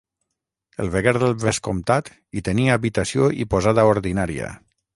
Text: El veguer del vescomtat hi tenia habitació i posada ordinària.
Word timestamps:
El 0.85 0.89
veguer 0.95 1.13
del 1.23 1.35
vescomtat 1.43 2.09
hi 2.39 2.43
tenia 2.49 2.79
habitació 2.81 3.29
i 3.45 3.51
posada 3.55 3.87
ordinària. 3.95 4.51